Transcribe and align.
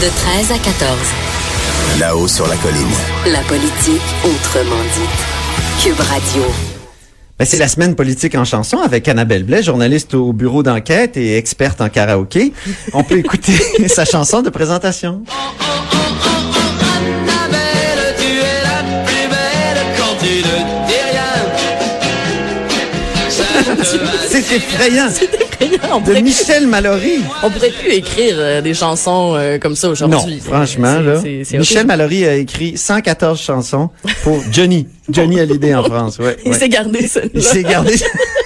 De 0.00 0.06
13 0.06 0.52
à 0.52 0.58
14. 0.58 0.96
Là-haut 1.98 2.28
sur 2.28 2.46
la 2.46 2.54
colline. 2.56 2.86
La 3.26 3.40
politique 3.40 4.00
autrement 4.22 4.80
dite. 4.94 5.10
Cube 5.82 5.98
Radio. 5.98 6.42
Ben, 7.36 7.44
c'est 7.44 7.56
la 7.56 7.66
semaine 7.66 7.96
politique 7.96 8.36
en 8.36 8.44
chanson 8.44 8.78
avec 8.78 9.08
Annabelle 9.08 9.42
Blais, 9.42 9.60
journaliste 9.62 10.14
au 10.14 10.32
bureau 10.32 10.62
d'enquête 10.62 11.16
et 11.16 11.36
experte 11.36 11.80
en 11.80 11.88
karaoké. 11.88 12.52
On 12.92 13.02
peut 13.02 13.18
écouter 13.18 13.54
sa 13.88 14.04
chanson 14.04 14.40
de 14.40 14.50
présentation. 14.50 15.24
Annabelle, 17.26 18.14
tu 18.18 18.38
es 18.38 18.62
la 18.62 18.84
plus 19.04 19.26
belle 19.28 19.82
quand 19.96 20.14
tu 20.20 20.26
ne 20.26 20.42
dis 20.86 21.02
rien. 21.10 21.32
C'est 24.42 24.56
effrayant. 24.56 25.08
On 25.92 25.98
De 26.00 26.04
pourrait, 26.04 26.22
Michel 26.22 26.66
Mallory. 26.66 27.20
on 27.42 27.50
pourrait 27.50 27.70
plus 27.70 27.92
écrire 27.92 28.34
euh, 28.38 28.60
des 28.60 28.74
chansons 28.74 29.34
euh, 29.36 29.58
comme 29.58 29.74
ça 29.76 29.88
Non, 29.88 29.92
aujourd'hui. 29.92 30.40
franchement, 30.44 30.96
C'est- 30.98 31.02
là. 31.02 31.20
c'est- 31.20 31.42
c'est 31.44 31.58
Michel 31.58 31.76
horrible. 31.78 31.88
Mallory 31.88 32.24
a 32.26 32.34
écrit 32.36 32.76
114 32.76 33.40
chansons 33.40 33.90
pour 34.22 34.40
Johnny. 34.52 34.86
Johnny 35.10 35.40
Hallyday 35.40 35.74
en 35.74 35.84
France, 35.84 36.18
ouais. 36.18 36.36
Il 36.44 36.52
ouais. 36.52 36.58
s'est 36.58 36.68
gardé 36.68 37.06
ça. 37.08 37.20
Il 37.34 37.42
s'est 37.42 37.62
gardé. 37.64 37.94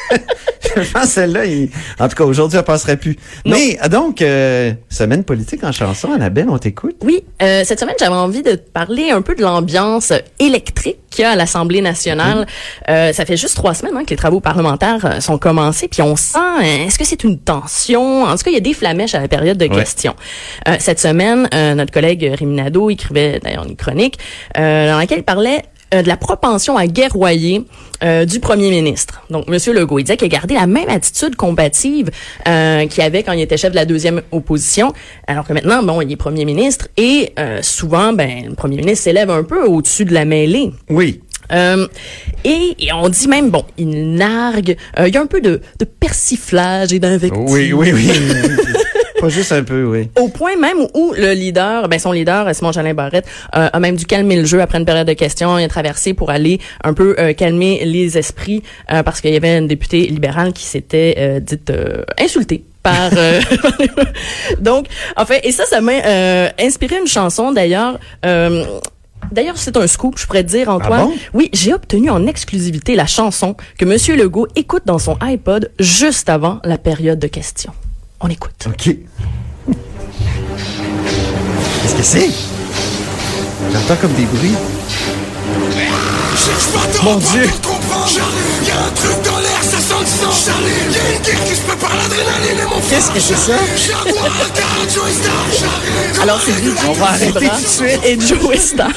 Je 0.76 0.90
pense 0.90 1.02
que 1.02 1.08
celle-là, 1.08 1.44
il- 1.44 1.68
en 1.98 2.08
tout 2.08 2.16
cas, 2.16 2.24
aujourd'hui, 2.24 2.58
elle 2.58 2.64
passerait 2.64 2.96
plus. 2.96 3.16
Non. 3.44 3.56
Mais, 3.56 3.76
ah, 3.80 3.88
donc, 3.88 4.22
euh, 4.22 4.72
semaine 4.88 5.22
politique 5.24 5.62
en 5.64 5.72
chanson, 5.72 6.12
Annabelle, 6.12 6.46
on 6.48 6.56
t'écoute. 6.58 6.96
Oui, 7.02 7.24
euh, 7.42 7.62
cette 7.64 7.80
semaine, 7.80 7.94
j'avais 7.98 8.14
envie 8.14 8.42
de 8.42 8.52
te 8.52 8.70
parler 8.70 9.10
un 9.10 9.20
peu 9.22 9.34
de 9.34 9.42
l'ambiance 9.42 10.12
électrique 10.38 10.98
qu'il 11.10 11.22
y 11.22 11.24
a 11.26 11.32
à 11.32 11.36
l'Assemblée 11.36 11.82
nationale. 11.82 12.46
Euh, 12.88 13.12
ça 13.12 13.26
fait 13.26 13.36
juste 13.36 13.54
trois 13.56 13.74
semaines 13.74 13.94
hein, 13.96 14.04
que 14.04 14.10
les 14.10 14.16
travaux 14.16 14.40
parlementaires 14.40 15.20
sont 15.22 15.36
commencés, 15.36 15.88
puis 15.88 16.00
on 16.00 16.16
sent, 16.16 16.38
est-ce 16.62 16.98
que 16.98 17.04
c'est 17.04 17.22
une 17.22 17.38
tension? 17.38 18.22
En 18.24 18.30
tout 18.36 18.44
cas, 18.44 18.50
il 18.50 18.54
y 18.54 18.56
a 18.56 18.60
des 18.60 18.72
flamèches 18.72 19.14
à 19.14 19.20
la 19.20 19.28
période 19.28 19.58
de 19.58 19.66
Ouais. 19.66 19.76
questions. 19.76 20.14
Cette 20.78 21.00
semaine, 21.00 21.48
notre 21.76 21.92
collègue 21.92 22.32
Rémi 22.38 22.56
Nadeau 22.56 22.88
écrivait 22.88 23.40
d'ailleurs 23.42 23.66
une 23.66 23.76
chronique 23.76 24.18
dans 24.56 24.98
laquelle 24.98 25.18
il 25.18 25.24
parlait 25.24 25.62
de 26.00 26.08
la 26.08 26.16
propension 26.16 26.76
à 26.76 26.86
guerroyer 26.86 27.64
euh, 28.02 28.24
du 28.24 28.40
premier 28.40 28.70
ministre. 28.70 29.22
Donc, 29.30 29.48
Monsieur 29.48 29.72
Legault, 29.72 29.98
il 29.98 30.04
disait 30.04 30.16
qu'il 30.16 30.26
a 30.26 30.28
gardé 30.28 30.54
la 30.54 30.66
même 30.66 30.88
attitude 30.88 31.36
combative 31.36 32.10
euh, 32.48 32.86
qu'il 32.86 33.02
avait 33.02 33.22
quand 33.22 33.32
il 33.32 33.40
était 33.40 33.56
chef 33.56 33.70
de 33.70 33.76
la 33.76 33.84
deuxième 33.84 34.22
opposition, 34.32 34.92
alors 35.26 35.46
que 35.46 35.52
maintenant, 35.52 35.82
bon, 35.82 36.00
il 36.00 36.10
est 36.10 36.16
premier 36.16 36.44
ministre 36.44 36.88
et 36.96 37.32
euh, 37.38 37.60
souvent, 37.62 38.12
ben, 38.12 38.46
le 38.48 38.54
premier 38.54 38.76
ministre 38.76 39.04
s'élève 39.04 39.30
un 39.30 39.44
peu 39.44 39.64
au-dessus 39.64 40.04
de 40.04 40.14
la 40.14 40.24
mêlée. 40.24 40.72
Oui. 40.88 41.20
Euh, 41.52 41.86
et, 42.44 42.74
et 42.78 42.92
on 42.92 43.08
dit 43.08 43.28
même, 43.28 43.50
bon, 43.50 43.64
il 43.76 44.14
nargue, 44.14 44.76
euh, 44.98 45.08
il 45.08 45.14
y 45.14 45.16
a 45.16 45.20
un 45.20 45.26
peu 45.26 45.40
de, 45.40 45.60
de 45.78 45.84
persiflage 45.84 46.92
et 46.92 46.98
d'invective. 46.98 47.44
Oui, 47.46 47.72
oui, 47.72 47.92
oui. 47.92 48.10
Pas 49.22 49.28
juste 49.28 49.52
un 49.52 49.62
peu, 49.62 49.84
oui. 49.84 50.10
Au 50.18 50.26
point 50.26 50.56
même 50.56 50.78
où 50.94 51.14
le 51.16 51.32
leader, 51.32 51.88
ben 51.88 52.00
son 52.00 52.10
leader, 52.10 52.52
Simon 52.56 52.72
Jolin 52.72 52.92
Barrette, 52.92 53.24
euh, 53.54 53.68
a 53.72 53.78
même 53.78 53.94
dû 53.94 54.04
calmer 54.04 54.34
le 54.34 54.44
jeu 54.44 54.60
après 54.60 54.78
une 54.78 54.84
période 54.84 55.06
de 55.06 55.12
questions. 55.12 55.56
Il 55.58 55.62
a 55.62 55.68
traversé 55.68 56.12
pour 56.12 56.30
aller 56.30 56.58
un 56.82 56.92
peu 56.92 57.14
euh, 57.20 57.32
calmer 57.32 57.84
les 57.84 58.18
esprits 58.18 58.64
euh, 58.90 59.04
parce 59.04 59.20
qu'il 59.20 59.32
y 59.32 59.36
avait 59.36 59.58
une 59.58 59.68
députée 59.68 60.08
libérale 60.08 60.52
qui 60.52 60.64
s'était 60.64 61.14
euh, 61.18 61.38
dite 61.38 61.70
euh, 61.70 62.02
insultée 62.18 62.64
par 62.82 63.10
euh, 63.16 63.40
donc 64.58 64.86
en 65.16 65.24
fait 65.24 65.46
et 65.46 65.52
ça 65.52 65.66
ça 65.66 65.80
m'a 65.80 65.92
euh, 66.04 66.48
inspiré 66.58 66.96
une 66.98 67.06
chanson 67.06 67.52
d'ailleurs 67.52 68.00
euh, 68.26 68.64
D'ailleurs, 69.30 69.56
c'est 69.56 69.76
un 69.76 69.86
scoop, 69.86 70.18
je 70.18 70.26
pourrais 70.26 70.42
te 70.42 70.48
dire, 70.48 70.68
Antoine. 70.68 71.00
Ah 71.00 71.04
bon? 71.04 71.14
Oui, 71.32 71.48
j'ai 71.52 71.72
obtenu 71.72 72.10
en 72.10 72.26
exclusivité 72.26 72.96
la 72.96 73.06
chanson 73.06 73.54
que 73.78 73.84
Monsieur 73.84 74.16
Legault 74.16 74.48
écoute 74.56 74.82
dans 74.84 74.98
son 74.98 75.16
iPod 75.20 75.70
juste 75.78 76.28
avant 76.28 76.58
la 76.64 76.76
période 76.76 77.20
de 77.20 77.28
questions. 77.28 77.72
On 78.22 78.28
écoute. 78.28 78.52
OK. 78.66 78.96
Qu'est-ce 81.82 81.94
que 81.96 82.02
c'est? 82.02 82.30
J'entends 83.72 83.96
comme 84.00 84.12
des 84.12 84.24
bruits. 84.24 84.54
Mon 87.02 87.16
Dieu! 87.16 87.42
Il 87.42 88.68
y 88.68 88.70
a 88.70 88.84
un 88.84 88.90
truc 88.90 89.22
dans 89.24 89.38
l'air, 89.38 89.62
ça? 89.62 89.78
Sent 89.78 89.94
le 90.00 90.06
sang. 90.06 90.52
Il 90.88 90.92
y 90.92 90.96
a 90.98 91.16
une 91.16 91.22
guerre 91.22 91.44
qui 91.44 91.54
se 91.56 91.60
prépare, 91.62 91.96
l'adrénaline 91.96 92.58
et 92.60 92.64
mon 92.74 92.80
Qu'est-ce 92.88 93.10
que 93.10 93.20
c'est 93.20 93.36
ça? 93.36 93.56
Alors, 96.22 96.40
c'est 96.44 96.60
dit 96.60 96.70
On 96.88 96.92
va 96.92 97.06
arrêter 97.06 97.32
tout 97.32 97.62
de 97.62 97.66
suite. 97.66 98.00
et 98.04 98.20
Joe 98.20 98.56
Star. 98.58 98.88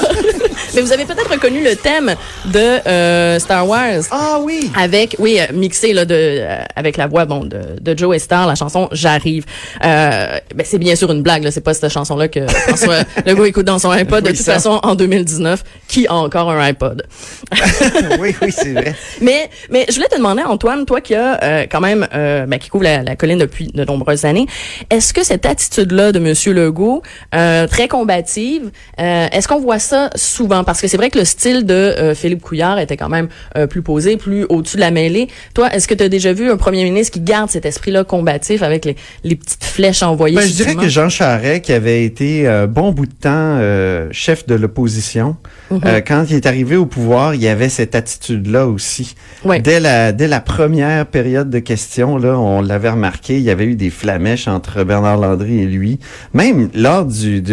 Mais 0.74 0.82
vous 0.82 0.92
avez 0.92 1.06
peut-être 1.06 1.32
reconnu 1.32 1.64
le 1.64 1.76
thème 1.76 2.16
de 2.46 2.60
euh, 2.60 3.40
Star 3.40 3.68
Wars. 3.68 4.04
Ah 4.12 4.40
oui! 4.42 4.72
Avec, 4.78 5.16
oui, 5.20 5.40
euh, 5.40 5.54
mixé 5.54 5.94
là, 5.94 6.06
de, 6.06 6.16
euh, 6.16 6.58
avec 6.76 6.98
la 6.98 7.08
voix 7.08 7.26
bon, 7.26 7.46
de, 7.46 7.60
de 7.80 7.98
Joe 7.98 8.18
Star, 8.18 8.48
la 8.48 8.56
chanson 8.56 8.90
J'arrive. 8.92 9.46
Euh, 9.84 10.40
ben, 10.56 10.66
c'est 10.66 10.78
bien 10.78 10.96
sûr 10.96 11.12
une 11.12 11.22
blague, 11.22 11.44
là, 11.44 11.52
c'est 11.52 11.62
pas 11.62 11.74
cette 11.74 11.92
chanson-là 11.92 12.28
que 12.28 12.48
François 12.48 13.00
Legault 13.26 13.46
écoute 13.46 13.66
dans 13.66 13.80
son 13.80 13.90
iPod. 13.92 14.24
De 14.24 14.30
toute 14.30 14.38
ça. 14.38 14.54
façon, 14.54 14.80
en 14.84 14.96
2019, 14.96 15.64
qui 15.88 16.08
a 16.08 16.14
encore 16.14 16.50
un 16.50 16.60
iPod? 16.60 17.04
oui, 18.20 18.36
oui, 18.42 18.52
c'est 18.52 18.74
vrai. 18.74 18.96
Mais, 19.22 19.50
mais 19.70 19.86
je 19.90 19.96
voulais 19.96 20.08
te 20.08 20.18
demander, 20.18 20.44
Antoine, 20.44 20.86
toi 20.86 21.02
qui 21.02 21.16
as 21.16 21.44
euh, 21.44 21.66
quand 21.70 21.82
même, 21.82 22.08
euh, 22.14 22.46
ben, 22.46 22.60
qui 22.60 22.70
couvre 22.70 22.84
la, 22.84 23.04
la 23.04 23.16
colline 23.16 23.38
depuis 23.38 23.68
de 23.68 23.84
nombreuses 23.84 24.26
années, 24.26 24.48
est-ce 24.90 25.14
que 25.14 25.24
cette 25.24 25.46
attitude-là 25.46 26.12
de 26.12 26.20
Monsieur 26.20 26.54
Legault, 26.54 27.02
euh, 27.34 27.68
très 27.68 27.88
combative, 27.88 28.72
euh, 29.00 29.28
est-ce 29.32 29.48
qu'on 29.48 29.60
voit 29.60 29.80
ça 29.80 30.10
souvent? 30.16 30.45
Parce 30.48 30.82
que 30.82 30.88
c'est 30.88 30.98
vrai 30.98 31.10
que 31.10 31.18
le 31.18 31.26
style 31.26 31.66
de 31.66 31.74
euh, 31.74 32.16
Philippe 32.16 32.42
Couillard 32.42 32.80
était 32.80 32.98
quand 32.98 33.10
même 33.10 33.28
euh, 33.58 33.68
plus 33.68 33.82
posé, 33.82 34.18
plus 34.18 34.46
au-dessus 34.50 34.78
de 34.78 34.82
la 34.82 34.92
mêlée. 34.92 35.28
Toi, 35.54 35.74
est-ce 35.74 35.88
que 35.88 35.94
tu 35.94 36.04
as 36.04 36.10
déjà 36.10 36.34
vu 36.34 36.50
un 36.50 36.58
premier 36.58 36.84
ministre 36.84 37.14
qui 37.14 37.22
garde 37.22 37.50
cet 37.50 37.66
esprit-là 37.66 38.04
combatif 38.04 38.62
avec 38.64 38.86
les, 38.86 38.96
les 39.24 39.36
petites 39.36 39.64
flèches 39.64 40.04
envoyées? 40.04 40.36
Ben, 40.36 40.48
je 40.48 40.54
dirais 40.54 40.76
que 40.76 40.90
Jean 40.90 41.10
Charest, 41.10 41.64
qui 41.64 41.74
avait 41.74 42.04
été 42.04 42.48
un 42.48 42.68
bon 42.68 42.92
bout 42.92 43.06
de 43.06 43.14
temps 43.14 43.30
euh, 43.32 44.08
chef 44.12 44.46
de 44.46 44.56
l'opposition, 44.56 45.38
euh, 45.72 46.02
quand 46.06 46.26
il 46.30 46.36
est 46.36 46.46
arrivé 46.46 46.76
au 46.76 46.86
pouvoir, 46.86 47.36
il 47.36 47.42
y 47.42 47.48
avait 47.48 47.70
cette 47.70 47.96
attitude-là 47.96 48.68
aussi. 48.68 49.16
Ouais. 49.44 49.60
Dès 49.60 49.80
la 49.80 50.12
dès 50.12 50.28
la 50.28 50.40
première 50.40 51.06
période 51.06 51.50
de 51.50 51.60
questions, 51.60 52.18
là, 52.18 52.38
on 52.38 52.62
l'avait 52.62 52.90
remarqué, 52.90 53.38
il 53.38 53.44
y 53.44 53.50
avait 53.50 53.66
eu 53.66 53.76
des 53.76 53.90
flamèches 53.90 54.48
entre 54.48 54.84
Bernard 54.84 55.18
Landry 55.18 55.60
et 55.60 55.66
lui. 55.66 56.00
Même 56.34 56.70
lors 56.74 57.06
du 57.06 57.44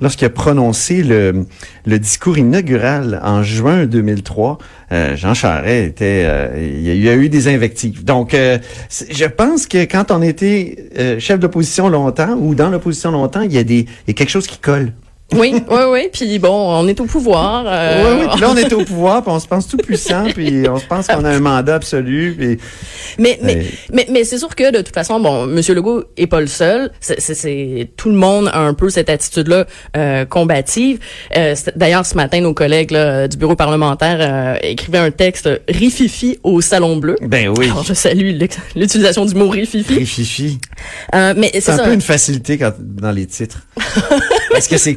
lorsqu'il 0.00 0.26
a 0.26 0.30
prononcé 0.30 1.02
le 1.02 1.46
le 1.86 1.98
discours 1.98 2.27
inaugural 2.36 3.20
en 3.24 3.42
juin 3.42 3.86
2003, 3.86 4.58
euh, 4.92 5.16
Jean 5.16 5.32
Charest 5.34 5.86
était, 5.88 6.24
euh, 6.26 6.70
il 6.76 7.02
y 7.02 7.08
a- 7.08 7.14
eu 7.14 7.28
des 7.28 7.48
invectives. 7.48 8.04
Donc, 8.04 8.34
euh, 8.34 8.58
je 9.10 9.24
pense 9.24 9.66
que 9.66 9.84
quand 9.84 10.10
on 10.10 10.20
était 10.20 11.16
chef 11.18 11.38
d'opposition 11.40 11.88
longtemps 11.88 12.36
ou 12.38 12.54
dans 12.54 12.68
l'opposition 12.70 13.10
longtemps, 13.12 13.40
il 13.42 13.52
y 13.52 13.58
a 13.58 13.64
des, 13.64 13.80
il 13.80 14.08
y 14.08 14.10
a 14.10 14.14
quelque 14.14 14.30
chose 14.30 14.46
qui 14.46 14.58
colle. 14.58 14.92
Oui, 15.34 15.54
oui, 15.70 15.80
oui. 15.90 16.08
Puis 16.12 16.38
bon, 16.38 16.48
on 16.50 16.88
est 16.88 16.98
au 17.00 17.04
pouvoir. 17.04 17.64
euh, 17.66 18.02
oui, 18.16 18.20
oui. 18.22 18.28
Puis 18.32 18.40
là, 18.40 18.48
on 18.50 18.56
est 18.56 18.72
au 18.72 18.82
pouvoir, 18.84 19.22
puis 19.22 19.30
on 19.30 19.38
se 19.38 19.46
pense 19.46 19.68
tout 19.68 19.76
puissant, 19.76 20.24
puis 20.34 20.66
on 20.68 20.78
se 20.78 20.86
pense 20.86 21.06
qu'on 21.06 21.22
a 21.24 21.30
un 21.30 21.40
mandat 21.40 21.74
absolu. 21.74 22.34
Puis... 22.38 22.58
Mais 23.18 23.38
mais 23.42 23.66
mais, 23.92 24.06
mais 24.10 24.24
c'est 24.24 24.38
sûr 24.38 24.54
que 24.56 24.70
de 24.72 24.78
toute 24.78 24.94
façon, 24.94 25.20
bon, 25.20 25.46
Monsieur 25.46 25.74
Legault 25.74 26.04
est 26.16 26.26
pas 26.26 26.40
le 26.40 26.46
seul. 26.46 26.90
C'est, 27.00 27.20
c'est, 27.20 27.34
c'est- 27.34 27.90
tout 27.96 28.08
le 28.08 28.14
monde 28.14 28.48
a 28.52 28.58
un 28.60 28.72
peu 28.74 28.88
cette 28.88 29.10
attitude-là 29.10 29.66
euh, 29.96 30.24
combative. 30.24 30.98
Euh, 31.36 31.54
d'ailleurs, 31.76 32.06
ce 32.06 32.14
matin, 32.14 32.40
nos 32.40 32.54
collègues 32.54 32.90
là, 32.92 33.28
du 33.28 33.36
bureau 33.36 33.54
parlementaire 33.56 34.18
euh, 34.20 34.56
écrivaient 34.62 34.98
un 34.98 35.10
texte 35.10 35.48
rififi 35.68 36.38
au 36.42 36.60
salon 36.62 36.96
bleu. 36.96 37.16
Ben 37.20 37.48
oui. 37.58 37.66
Alors, 37.70 37.82
je 37.84 37.92
salue 37.92 38.38
l'utilisation 38.74 39.26
du 39.26 39.34
mot 39.34 39.48
rififi. 39.50 39.94
Rififi. 39.98 40.58
Euh, 41.14 41.34
mais 41.36 41.50
c'est 41.52 41.60
C'est 41.60 41.72
un 41.72 41.76
ça. 41.78 41.84
peu 41.84 41.92
une 41.92 42.00
facilité 42.00 42.56
quand, 42.56 42.72
dans 42.78 43.10
les 43.12 43.26
titres. 43.26 43.58
Parce 44.52 44.66
que 44.68 44.78
c'est 44.78 44.94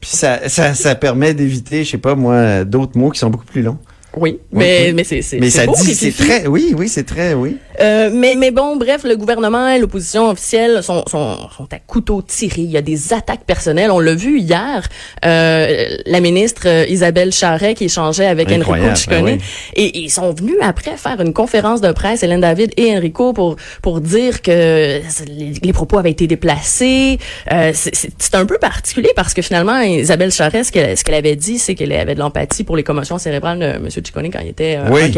puis 0.00 0.10
ça, 0.10 0.48
ça, 0.48 0.74
ça 0.74 0.94
permet 0.94 1.34
d'éviter, 1.34 1.84
je 1.84 1.90
sais 1.90 1.98
pas 1.98 2.14
moi, 2.14 2.64
d'autres 2.64 2.96
mots 2.96 3.10
qui 3.10 3.18
sont 3.18 3.30
beaucoup 3.30 3.44
plus 3.44 3.62
longs. 3.62 3.78
Oui, 4.20 4.38
Oui, 4.52 4.58
mais, 4.58 4.84
oui. 4.88 4.92
mais 4.94 5.04
c'est 5.04 5.22
c'est 5.22 5.38
Mais 5.38 5.50
ça 5.50 5.66
beau, 5.66 5.74
dit, 5.74 5.94
c'est 5.94 6.12
très, 6.12 6.46
oui, 6.46 6.74
oui, 6.76 6.88
c'est 6.88 7.04
très, 7.04 7.34
oui. 7.34 7.56
Euh, 7.80 8.10
mais, 8.12 8.34
mais 8.36 8.50
bon, 8.50 8.76
bref, 8.76 9.04
le 9.04 9.16
gouvernement 9.16 9.68
et 9.68 9.78
l'opposition 9.78 10.28
officielle 10.30 10.82
sont, 10.82 11.04
sont, 11.06 11.36
sont 11.56 11.68
à 11.72 11.78
couteau 11.78 12.22
tiré. 12.22 12.62
Il 12.62 12.70
y 12.70 12.76
a 12.76 12.82
des 12.82 13.12
attaques 13.12 13.44
personnelles. 13.44 13.90
On 13.92 14.00
l'a 14.00 14.14
vu 14.14 14.40
hier, 14.40 14.88
euh, 15.24 15.88
la 16.06 16.20
ministre 16.20 16.62
euh, 16.66 16.84
Isabelle 16.88 17.32
Charret 17.32 17.74
qui 17.74 17.84
échangeait 17.84 18.26
avec 18.26 18.48
Enrico 18.48 18.62
Incroyable, 18.72 18.96
Ciccone. 18.96 19.24
ben 19.24 19.38
oui. 19.38 19.40
Et 19.76 19.98
ils 20.00 20.10
sont 20.10 20.32
venus 20.32 20.56
après 20.60 20.96
faire 20.96 21.20
une 21.20 21.32
conférence 21.32 21.80
de 21.80 21.92
presse, 21.92 22.22
Hélène 22.24 22.40
David 22.40 22.72
et 22.76 22.96
Enrico, 22.96 23.32
pour, 23.32 23.56
pour 23.82 24.00
dire 24.00 24.42
que 24.42 25.00
les, 25.28 25.52
les 25.62 25.72
propos 25.72 25.98
avaient 25.98 26.10
été 26.10 26.26
déplacés. 26.26 27.18
Euh, 27.52 27.70
c'est- 27.74 27.94
c'est 27.94 28.10
c'est 28.18 28.34
un 28.34 28.46
peu 28.46 28.58
particulier 28.58 29.10
parce 29.14 29.34
que 29.34 29.42
finalement, 29.42 29.80
Isabelle 29.80 30.32
Charret, 30.32 30.64
ce 30.64 30.72
qu'elle 30.72 30.96
ce 30.96 31.04
qu'elle 31.04 31.14
avait 31.14 31.36
dit, 31.36 31.58
c'est 31.58 31.74
qu'elle 31.74 31.92
avait 31.92 32.14
de 32.14 32.20
l'empathie 32.20 32.64
pour 32.64 32.76
les 32.76 32.82
commotions 32.82 33.18
cérébrales 33.18 33.58
de 33.58 33.64
M. 33.64 33.88
Ciccone 34.08 34.30
quand 34.30 34.40
il 34.40 34.48
était 34.48 34.76
euh, 34.76 34.88
Oui. 34.90 35.12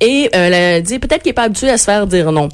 Et 0.00 0.26
euh, 0.26 0.28
elle 0.32 0.54
a 0.54 0.80
dit 0.80 0.98
peut-être 0.98 1.22
qu'il 1.22 1.30
est 1.30 1.34
pas 1.34 1.44
habitué 1.44 1.70
à 1.70 1.78
se 1.78 1.84
faire 1.84 2.06
dire 2.06 2.32
non. 2.32 2.48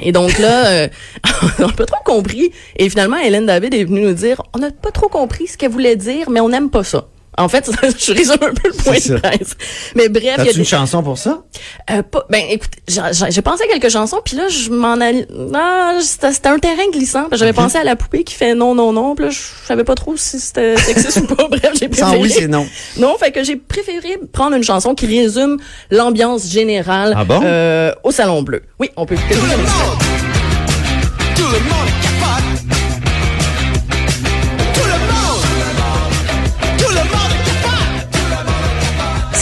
Et 0.00 0.12
donc 0.12 0.38
là, 0.38 0.66
euh, 0.84 0.88
on 1.58 1.66
n'a 1.66 1.72
pas 1.72 1.86
trop 1.86 2.02
compris. 2.04 2.52
Et 2.76 2.88
finalement, 2.88 3.16
Hélène 3.16 3.46
David 3.46 3.74
est 3.74 3.84
venue 3.84 4.02
nous 4.02 4.14
dire, 4.14 4.42
on 4.54 4.58
n'a 4.58 4.70
pas 4.70 4.92
trop 4.92 5.08
compris 5.08 5.48
ce 5.48 5.56
qu'elle 5.56 5.70
voulait 5.70 5.96
dire, 5.96 6.30
mais 6.30 6.40
on 6.40 6.48
n'aime 6.48 6.70
pas 6.70 6.84
ça. 6.84 7.08
En 7.38 7.48
fait, 7.48 7.70
je 7.98 8.12
résume 8.12 8.34
un 8.34 8.54
peu 8.54 8.68
le 8.68 8.72
point 8.82 8.94
de 8.94 9.18
presse. 9.20 9.56
Mais 9.94 10.08
bref, 10.08 10.22
il 10.38 10.44
y 10.46 10.48
a 10.48 10.52
des- 10.52 10.58
une 10.58 10.64
chanson 10.64 11.02
pour 11.02 11.18
ça? 11.18 11.42
euh, 11.90 12.02
pas- 12.02 12.24
ben 12.30 12.42
écoute, 12.50 12.70
j'ai- 12.88 13.00
j'ai 13.12 13.30
j'ai 13.30 13.42
pensé 13.42 13.64
à 13.64 13.66
quelques 13.66 13.90
chansons, 13.92 14.20
puis 14.24 14.36
là 14.36 14.48
je 14.48 14.70
m'en 14.70 14.94
allais. 14.94 15.26
Ah, 15.54 15.98
c'était 16.00 16.32
c'était 16.32 16.48
un 16.48 16.58
terrain 16.58 16.88
glissant. 16.92 17.26
J'avais 17.32 17.52
pensé 17.52 17.76
à 17.78 17.84
la 17.84 17.94
poupée 17.96 18.24
qui 18.24 18.34
fait 18.34 18.54
non 18.54 18.74
non 18.74 18.92
non, 18.92 19.14
puis 19.14 19.26
là 19.26 19.30
je 19.30 19.38
savais 19.66 19.84
pas 19.84 19.94
trop 19.94 20.16
si 20.16 20.40
c'était 20.40 20.76
sexiste 20.78 21.18
ou 21.30 21.34
pas. 21.34 21.46
Bref, 21.48 21.72
j'ai 21.74 21.86
Sans 21.92 22.06
préféré. 22.06 22.18
oui, 22.20 22.30
c'est 22.30 22.48
non. 22.48 22.66
Non, 22.98 23.16
fait 23.18 23.32
que 23.32 23.44
j'ai 23.44 23.56
préféré 23.56 24.18
prendre 24.32 24.56
une 24.56 24.64
chanson 24.64 24.94
qui 24.94 25.06
résume 25.06 25.58
l'ambiance 25.90 26.48
générale 26.50 27.14
Ah 27.16 27.24
bon? 27.24 27.40
euh, 27.44 27.92
au 28.02 28.10
Salon 28.12 28.42
Bleu. 28.42 28.62
Oui, 28.80 28.90
on 28.96 29.04
peut 29.06 29.14
écouter 29.14 29.34
le. 29.34 29.40
Tout 31.36 31.42
le 31.52 31.58
monde 31.68 32.05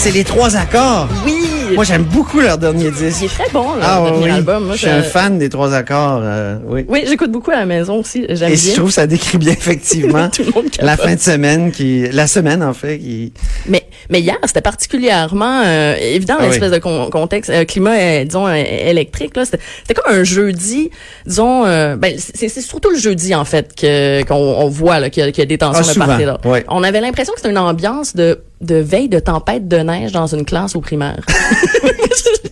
C'est 0.04 0.10
les 0.10 0.24
trois 0.24 0.54
accords. 0.56 1.08
Oui, 1.24 1.32
Moi, 1.76 1.84
j'aime 1.84 2.02
beaucoup 2.02 2.38
leur 2.40 2.58
dernier 2.58 2.82
il 2.84 2.86
est 2.88 2.90
disque. 3.20 3.26
très 3.38 3.48
bon 3.50 3.74
là, 3.76 3.80
Ah 3.84 4.02
oui, 4.02 4.10
dernier 4.10 4.24
oui. 4.26 4.30
album. 4.32 4.64
Moi, 4.66 4.74
je 4.74 4.80
suis 4.82 4.90
un 4.90 5.02
fan 5.02 5.38
des 5.38 5.48
trois 5.48 5.72
accords, 5.72 6.20
euh, 6.22 6.58
oui. 6.66 6.84
Oui, 6.88 7.04
j'écoute 7.08 7.30
beaucoup 7.32 7.50
à 7.52 7.56
la 7.56 7.64
maison 7.64 8.00
aussi. 8.00 8.26
J'aime 8.28 8.52
Et 8.52 8.56
bien. 8.56 8.70
je 8.70 8.74
trouve 8.76 8.88
que 8.88 8.94
ça 8.94 9.06
décrit 9.06 9.38
bien 9.38 9.52
effectivement 9.58 10.28
Tout 10.28 10.42
le 10.42 10.50
monde 10.52 10.64
capote. 10.70 10.82
la 10.82 10.98
fin 10.98 11.14
de 11.14 11.20
semaine 11.20 11.72
qui, 11.72 12.06
la 12.12 12.26
semaine 12.26 12.62
en 12.62 12.74
fait, 12.74 12.98
qui. 12.98 13.32
Mais, 13.66 13.86
mais 14.10 14.20
hier, 14.20 14.36
c'était 14.44 14.60
particulièrement 14.60 15.62
euh, 15.64 15.96
évident, 15.96 16.34
Ah 16.38 16.46
l'espèce 16.48 16.70
de 16.72 16.78
con- 16.78 17.08
contexte, 17.10 17.48
euh, 17.50 17.64
climat, 17.64 17.94
euh, 17.96 18.24
disons, 18.24 18.46
euh, 18.46 18.52
électrique. 18.56 19.34
là 19.38 19.46
C'était 19.46 19.60
c'était 19.88 19.94
comme 20.00 20.14
un 20.14 20.22
jeudi, 20.22 20.90
disons, 21.26 21.64
euh, 21.64 21.96
ben, 21.96 22.14
c'est 22.18 22.48
c'est 22.48 22.60
surtout 22.60 22.90
le 22.90 22.98
jeudi, 22.98 23.34
en 23.34 23.46
fait, 23.46 23.74
que 23.74 24.22
qu'on 24.24 24.34
on 24.34 24.68
voit 24.68 25.00
là, 25.00 25.08
qu'il 25.08 25.24
y, 25.24 25.26
a- 25.26 25.32
qu'il 25.32 25.40
y 25.40 25.46
a 25.46 25.46
des 25.46 25.56
tensions 25.58 25.80
Ah, 25.82 25.88
de 25.88 25.92
souvent, 25.94 26.06
part 26.06 26.20
et 26.20 26.26
d'autre. 26.26 26.46
ouais. 26.48 26.64
On 26.68 26.82
avait 26.84 27.00
l'impression 27.00 27.32
que 27.32 27.38
c'était 27.40 27.50
une 27.50 27.58
ambiance 27.58 28.14
de, 28.14 28.40
de 28.64 28.76
veille 28.76 29.08
de 29.08 29.18
tempête 29.18 29.68
de 29.68 29.76
neige 29.78 30.12
dans 30.12 30.26
une 30.26 30.44
classe 30.44 30.74
au 30.76 30.80
primaire. 30.80 31.20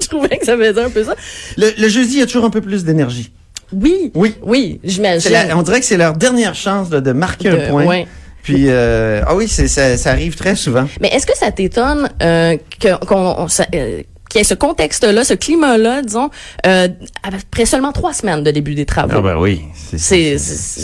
je 0.01 0.07
trouvais 0.09 0.37
que 0.39 0.45
ça 0.47 0.57
faisait 0.57 0.83
un 0.83 0.91
peu 0.91 1.05
ça. 1.05 1.15
Le, 1.57 1.71
le 1.81 1.89
jeudi, 1.89 2.15
il 2.15 2.19
y 2.21 2.23
a 2.23 2.27
toujours 2.27 2.45
un 2.45 2.51
peu 2.51 2.61
plus 2.61 2.85
d'énergie. 2.85 3.33
Oui, 3.73 4.11
Oui. 4.15 4.35
oui, 4.43 4.81
C'est 4.85 4.91
j'imagine. 4.91 5.33
on 5.57 5.63
dirait 5.63 5.81
que 5.81 5.87
c'est 5.87 5.97
leur 5.97 6.13
dernière 6.15 6.55
chance 6.55 6.91
là, 6.91 7.01
de 7.01 7.13
marquer 7.13 7.51
De- 7.51 7.57
un 7.59 7.69
point. 7.71 7.87
ouais. 7.87 8.07
Puis, 8.43 8.65
euh, 8.67 9.23
ah 9.27 9.35
oui, 9.37 9.47
c'est, 9.49 9.69
ça, 9.69 9.97
ça 9.97 10.11
arrive 10.11 10.35
très 10.35 10.57
souvent. 10.57 10.87
Mais 11.01 11.09
est-ce 11.09 11.27
que 11.27 11.37
ça 11.37 11.51
t'étonne 11.53 12.11
euh, 12.23 12.57
que- 12.81 13.03
qu'on 13.07 13.47
euh, 13.47 14.03
qu'il 14.29 14.39
y 14.39 14.41
ait 14.41 14.45
ce 14.45 14.55
contexte-là, 14.55 15.25
ce 15.25 15.35
climat-là, 15.35 16.03
disons, 16.03 16.29
euh, 16.67 16.89
après 17.23 17.67
seulement 17.67 17.93
trois 17.93 18.13
semaines 18.13 18.43
de 18.43 18.51
début 18.51 18.75
des 18.75 18.85
travaux? 18.85 19.13
Ah 19.17 19.21
ben 19.21 19.37
oui, 19.39 19.63
c'est, 19.97 20.37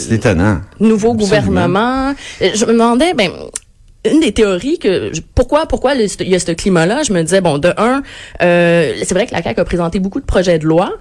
étonnant. 0.09 0.61
Nouveau 0.79 1.11
Absolument. 1.11 1.15
gouvernement. 1.17 2.13
Je 2.39 2.65
me 2.65 2.71
demandais, 2.71 3.13
ben, 3.13 3.29
une 4.05 4.21
des 4.21 4.31
théories 4.31 4.79
que 4.79 5.11
pourquoi 5.35 5.65
pourquoi 5.65 5.93
il 5.93 6.29
y 6.29 6.35
a 6.35 6.39
ce 6.39 6.51
climat-là, 6.51 7.03
je 7.03 7.11
me 7.11 7.21
disais 7.21 7.41
bon 7.41 7.57
de 7.57 7.73
un, 7.77 8.01
euh, 8.41 8.93
c'est 9.03 9.13
vrai 9.13 9.25
que 9.27 9.33
la 9.33 9.41
CAQ 9.43 9.59
a 9.59 9.65
présenté 9.65 9.99
beaucoup 9.99 10.21
de 10.21 10.25
projets 10.25 10.57
de 10.57 10.65
loi, 10.65 10.93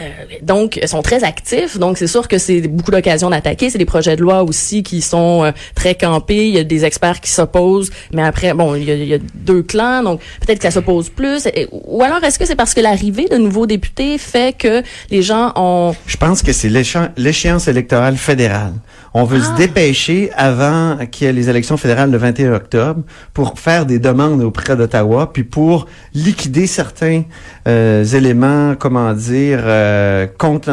euh, 0.00 0.08
donc 0.42 0.78
ils 0.82 0.88
sont 0.88 1.02
très 1.02 1.22
actifs, 1.22 1.78
donc 1.78 1.98
c'est 1.98 2.06
sûr 2.08 2.26
que 2.26 2.38
c'est 2.38 2.62
beaucoup 2.62 2.90
d'occasions 2.90 3.30
d'attaquer. 3.30 3.70
C'est 3.70 3.78
des 3.78 3.84
projets 3.84 4.16
de 4.16 4.22
loi 4.22 4.42
aussi 4.42 4.82
qui 4.82 5.02
sont 5.02 5.44
euh, 5.44 5.52
très 5.76 5.94
campés. 5.94 6.48
Il 6.48 6.54
y 6.54 6.58
a 6.58 6.64
des 6.64 6.84
experts 6.84 7.20
qui 7.20 7.30
s'opposent, 7.30 7.90
mais 8.12 8.22
après 8.22 8.54
bon 8.54 8.74
il 8.74 8.84
y 9.04 9.14
a, 9.14 9.18
deux 9.34 9.62
clans, 9.62 10.02
donc 10.02 10.20
peut-être 10.44 10.58
que 10.58 10.64
ça 10.64 10.70
s'oppose 10.72 11.10
plus. 11.10 11.46
Et- 11.54 11.68
Ou 11.70 12.02
alors 12.02 12.24
est-ce 12.24 12.38
que 12.38 12.46
c'est 12.46 12.56
parce 12.56 12.74
que 12.74 12.80
l'arrivée 12.80 13.28
de 13.28 13.36
nouveaux 13.36 13.66
députés 13.66 14.18
fait 14.18 14.56
que 14.56 14.82
les 15.10 15.22
gens 15.22 15.52
ont 15.56 15.94
Je 16.06 16.16
pense 16.16 16.42
que 16.42 16.52
c'est 16.52 16.68
l'échéan- 16.68 17.10
l'échéance 17.16 17.68
électorale 17.68 18.16
fédérale. 18.16 18.72
On 19.14 19.24
veut 19.24 19.40
Ah. 19.42 19.52
se 19.52 19.56
dépêcher 19.56 20.30
avant 20.36 20.96
qu'il 21.10 21.26
y 21.26 21.30
ait 21.30 21.32
les 21.32 21.50
élections 21.50 21.76
fédérales 21.76 22.10
le 22.10 22.18
21 22.18 22.54
octobre 22.54 23.02
pour 23.34 23.58
faire 23.58 23.84
des 23.86 23.98
demandes 23.98 24.42
auprès 24.42 24.76
d'Ottawa, 24.76 25.32
puis 25.32 25.44
pour 25.44 25.86
liquider 26.14 26.66
certains 26.66 27.22
euh, 27.68 28.04
éléments, 28.04 28.74
comment 28.78 29.12
dire, 29.12 29.60
euh, 29.62 30.26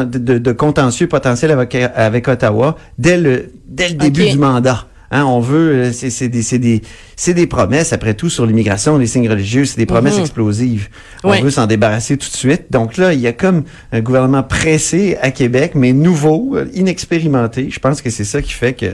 de, 0.04 0.52
contentieux 0.52 1.06
potentiels 1.06 1.50
avec, 1.50 1.74
avec 1.74 2.28
Ottawa 2.28 2.76
dès 2.98 3.18
le, 3.18 3.52
dès 3.68 3.88
le 3.90 3.94
début 3.94 4.30
du 4.30 4.38
mandat. 4.38 4.86
Hein, 5.12 5.24
on 5.24 5.40
veut, 5.40 5.72
euh, 5.72 5.92
c'est 5.92 6.10
c'est 6.10 6.28
des, 6.28 6.42
c'est 6.42 6.58
des, 6.58 6.82
c'est 7.16 7.34
des 7.34 7.46
promesses, 7.48 7.92
après 7.92 8.14
tout, 8.14 8.30
sur 8.30 8.46
l'immigration, 8.46 8.96
les 8.96 9.06
signes 9.06 9.28
religieux, 9.28 9.64
c'est 9.64 9.76
des 9.76 9.86
promesses 9.86 10.14
Mhm. 10.14 10.20
explosives. 10.20 10.88
On 11.24 11.32
veut 11.32 11.50
s'en 11.50 11.66
débarrasser 11.66 12.16
tout 12.16 12.28
de 12.30 12.36
suite. 12.36 12.66
Donc 12.70 12.96
là, 12.96 13.12
il 13.12 13.20
y 13.20 13.26
a 13.26 13.32
comme 13.32 13.64
un 13.92 14.00
gouvernement 14.00 14.42
pressé 14.42 15.16
à 15.20 15.30
Québec, 15.32 15.72
mais 15.74 15.92
nouveau, 15.92 16.52
euh, 16.56 16.66
inexpérimenté. 16.74 17.68
Je 17.70 17.78
pense 17.80 18.00
que 18.02 18.10
c'est 18.10 18.24
ça 18.24 18.40
qui 18.40 18.52
fait 18.52 18.72
que 18.74 18.86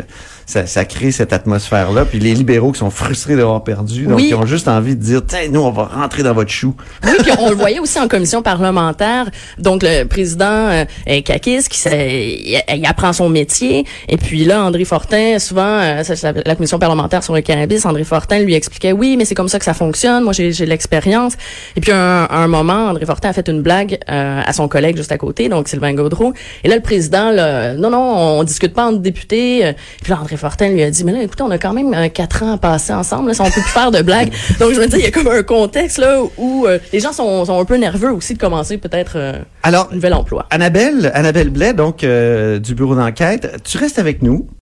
ça, 0.47 0.67
ça 0.67 0.85
crée 0.85 1.11
cette 1.13 1.33
atmosphère-là. 1.33 2.05
Puis 2.05 2.19
les 2.19 2.35
libéraux 2.35 2.73
qui 2.73 2.79
sont 2.79 2.91
frustrés 2.91 3.37
d'avoir 3.37 3.63
perdu, 3.65 4.07
donc 4.07 4.17
Oui. 4.17 4.29
ils 4.31 4.35
ont 4.35 4.47
juste 4.47 4.69
envie 4.69 4.97
de 4.97 5.03
dire, 5.03 5.21
tiens, 5.27 5.49
nous, 5.51 5.61
on 5.61 5.71
va 5.71 5.85
rentrer 5.85 6.23
dans 6.23 6.33
votre 6.35 6.51
chou. 6.51 6.75
Oui, 7.05 7.11
puis 7.23 7.33
on 7.39 7.51
le 7.51 7.55
voyait 7.57 7.79
aussi 7.81 7.99
en 8.01 8.09
commission 8.09 8.43
parlementaire. 8.43 9.31
Donc, 9.59 9.83
le 9.83 10.05
président 10.05 10.47
euh, 10.71 10.85
Kakis, 11.25 11.65
qui 11.69 11.81
il, 11.89 12.63
il 12.75 12.87
apprend 12.87 13.13
son 13.13 13.29
métier. 13.29 13.85
Et 14.09 14.17
puis 14.17 14.45
là, 14.45 14.65
André 14.65 14.85
Fortin, 14.85 15.39
souvent, 15.39 15.63
euh, 15.81 16.03
la 16.23 16.55
commission 16.55 16.79
parlementaire 16.79 17.23
sur 17.23 17.35
le 17.35 17.41
cannabis, 17.41 17.85
André 17.87 18.05
Fortin 18.05 18.41
lui 18.41 18.55
expliquait, 18.55 18.93
oui, 18.93 19.17
mais 19.17 19.25
c'est 19.25 19.35
comme 19.35 19.49
ça 19.49 19.59
que 19.59 19.65
ça 19.65 19.75
fonctionne. 19.75 20.25
Moi, 20.25 20.33
j'ai 20.33 20.67
l'expérience. 20.67 21.35
Et 21.77 21.81
puis, 21.81 21.93
un, 21.93 22.25
à 22.25 22.37
un 22.37 22.49
moment, 22.49 22.89
André 22.89 23.07
Fortin 23.07 23.31
a 23.31 23.33
fait 23.33 23.49
une 23.49 23.63
blague 23.63 23.99
euh, 24.11 24.41
à 24.45 24.53
son 24.53 24.69
collègue 24.69 24.97
juste 24.97 25.13
à 25.13 25.19
côté, 25.19 25.49
donc 25.49 25.69
Sylvain 25.69 25.95
Gaudreau. 25.95 26.33
Et 26.65 26.69
là, 26.69 26.77
le 26.77 26.83
président, 26.83 27.31
là, 27.31 27.75
non, 27.75 27.91
non, 27.91 28.39
on 28.39 28.45
discute 28.45 28.75
pas 28.75 28.87
entre 28.87 28.99
députés. 28.99 29.65
Euh, 29.65 29.73
Puis 30.03 30.11
là, 30.11 30.21
André 30.21 30.37
Fortin 30.37 30.69
lui 30.69 30.83
a 30.83 30.91
dit, 30.91 31.05
mais 31.05 31.13
là, 31.13 31.23
écoutez, 31.23 31.43
on 31.43 31.51
a 31.51 31.59
quand 31.59 31.73
même 31.73 31.95
euh, 31.95 32.09
quatre 32.09 32.43
ans 32.43 32.55
à 32.55 32.59
passer 32.59 32.93
ensemble. 32.93 33.29
Là, 33.29 33.35
si 33.35 33.41
on 33.41 33.45
peut 33.45 33.61
plus 33.61 33.63
faire 33.63 33.91
de 33.91 34.03
blagues. 34.03 34.33
Donc, 34.61 34.73
je 34.73 34.81
me 34.81 34.87
dis, 34.87 34.97
il 34.97 35.05
y 35.05 35.07
a 35.07 35.11
comme 35.11 35.29
un 35.29 35.43
contexte 35.43 35.99
là 35.99 36.21
où 36.37 36.67
euh, 36.67 36.79
les 36.93 37.01
gens 37.01 37.13
sont, 37.13 37.45
sont 37.45 37.61
un 37.61 37.65
peu 37.65 37.77
nerveux 37.77 38.13
aussi 38.13 38.35
de 38.35 38.39
commencer 38.39 38.79
peut-être 38.79 39.15
euh, 39.17 39.39
un 39.65 39.87
nouvel 39.93 40.15
emploi. 40.15 40.47
Annabelle, 40.51 41.11
Annabelle 41.15 41.51
Blais, 41.51 41.75
donc 41.75 42.05
euh, 42.05 42.59
du 42.59 42.75
bureau 42.75 42.95
d'enquête, 42.95 43.61
tu 43.65 43.79
restes 43.79 43.99
avec 43.99 44.23
nous. 44.23 44.49